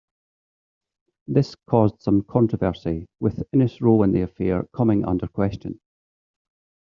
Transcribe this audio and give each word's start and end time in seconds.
This 1.27 1.55
caused 1.69 2.01
some 2.01 2.23
controversy, 2.23 3.05
with 3.19 3.43
Ines' 3.53 3.81
role 3.83 4.01
in 4.01 4.13
the 4.13 4.21
affair 4.23 4.63
coming 4.73 5.05
under 5.05 5.27
question. 5.27 5.79